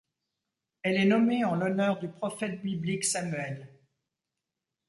Elle 0.81 0.95
est 0.97 1.05
nommée 1.05 1.45
en 1.45 1.53
l'honneur 1.53 1.99
du 1.99 2.07
prophète 2.09 2.63
biblique 2.63 3.03
Samuel. 3.05 3.71